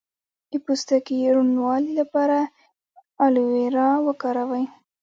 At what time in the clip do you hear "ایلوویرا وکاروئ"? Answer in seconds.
3.23-4.65